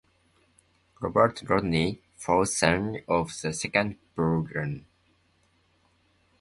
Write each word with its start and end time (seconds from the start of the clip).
Robert 0.99 1.43
Rodney, 1.47 2.01
fourth 2.17 2.49
son 2.49 3.01
of 3.07 3.31
the 3.43 3.53
second 3.53 3.97
Baron. 4.15 4.87